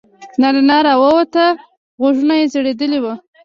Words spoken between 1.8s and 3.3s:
غوږونه یې ځړېدلي وو.